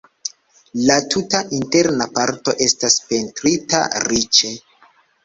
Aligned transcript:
La 0.85 0.93
tuta 1.15 1.41
interna 1.57 2.07
parto 2.15 2.55
estas 2.69 2.97
pentrita 3.11 3.83
riĉe. 4.07 4.51